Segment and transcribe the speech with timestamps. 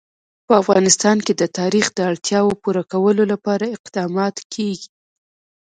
[0.47, 4.89] په افغانستان کې د تاریخ د اړتیاوو پوره کولو لپاره اقدامات کېږي.